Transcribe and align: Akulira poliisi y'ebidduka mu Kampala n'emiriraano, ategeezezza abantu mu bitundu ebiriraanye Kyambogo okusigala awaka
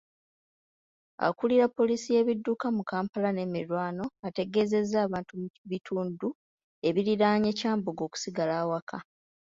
Akulira 1.27 1.65
poliisi 1.77 2.07
y'ebidduka 2.15 2.65
mu 2.77 2.83
Kampala 2.91 3.29
n'emiriraano, 3.33 4.05
ategeezezza 4.27 4.97
abantu 5.05 5.31
mu 5.41 5.47
bitundu 5.71 6.27
ebiriraanye 6.87 7.51
Kyambogo 7.59 8.01
okusigala 8.05 8.53
awaka 8.63 8.97